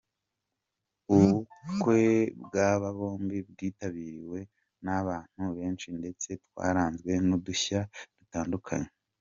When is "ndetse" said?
5.99-6.29